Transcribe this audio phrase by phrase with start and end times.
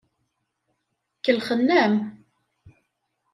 [1.23, 1.95] Kellxen-am.